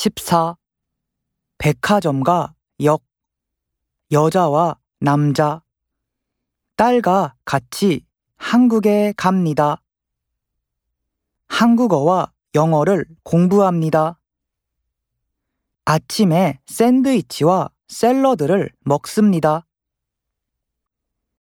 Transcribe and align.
14. 0.00 0.54
백화점과 1.58 2.54
역. 2.84 3.02
여자와 4.12 4.78
남자. 5.00 5.64
딸과 6.76 7.34
같이 7.44 8.06
한국에 8.36 9.12
갑니다. 9.16 9.82
한국어와 11.48 12.32
영어를 12.54 13.06
공부합니다. 13.24 14.20
아침에 15.84 16.60
샌드위치와 16.66 17.70
샐러드를 17.88 18.70
먹습니다. 18.82 19.66